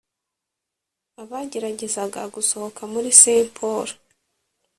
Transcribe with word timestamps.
Abageragezaga 1.21 2.21
gusohoka 2.35 2.81
muri 2.93 3.09
Saint 3.21 3.47
Paul 3.57 3.87